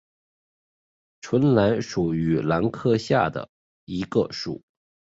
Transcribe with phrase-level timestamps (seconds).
[1.21, 3.47] 唇兰属是兰科下的
[3.85, 4.63] 一个属。